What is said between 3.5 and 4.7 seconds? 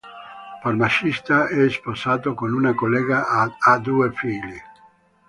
ha due figli.